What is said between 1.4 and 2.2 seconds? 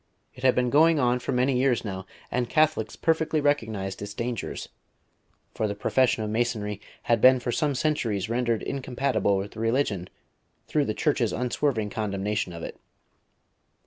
years now,